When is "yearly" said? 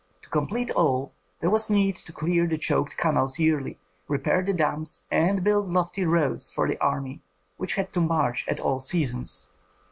3.37-3.77